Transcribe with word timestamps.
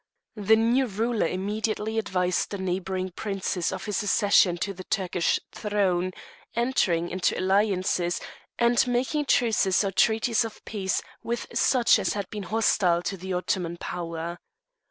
The 0.35 0.55
new 0.55 0.87
ruler 0.87 1.27
immediately 1.27 1.99
advised 1.99 2.49
the 2.49 2.57
neighbouring 2.57 3.11
princes 3.11 3.71
of 3.71 3.85
his 3.85 4.01
accession 4.01 4.57
to 4.57 4.73
the 4.73 4.83
Turkish 4.83 5.39
throne, 5.51 6.09
entering 6.55 7.07
into 7.11 7.39
alliances, 7.39 8.19
and 8.57 8.87
making 8.87 9.25
truces 9.25 9.83
or 9.83 9.91
treaties 9.91 10.43
of 10.43 10.65
peace 10.65 11.03
with 11.21 11.45
such 11.53 11.99
as 11.99 12.13
had 12.13 12.27
been 12.31 12.41
hostile 12.49 13.03
to 13.03 13.15
the 13.15 13.33
Ottoman 13.33 13.77
power. 13.77 14.39